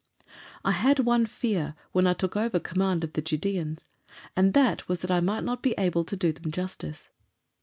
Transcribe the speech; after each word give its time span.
I 0.65 0.71
had 0.71 0.97
one 1.01 1.27
fear 1.27 1.75
when 1.91 2.07
I 2.07 2.13
took 2.15 2.35
over 2.35 2.59
command 2.59 3.03
of 3.03 3.13
the 3.13 3.21
Judæans, 3.21 3.85
and 4.35 4.55
that 4.55 4.87
was 4.89 5.01
that 5.01 5.11
I 5.11 5.19
might 5.19 5.43
not 5.43 5.61
be 5.61 5.75
able 5.77 6.03
to 6.05 6.17
do 6.17 6.31
them 6.33 6.51
justice. 6.51 7.11